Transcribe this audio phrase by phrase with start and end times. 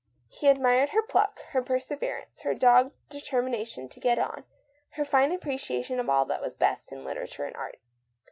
[0.29, 4.45] He admired her pluck, her perseverance, her dogged determination to get on,
[4.93, 7.77] her fine appreciation of all that was best in literature and art.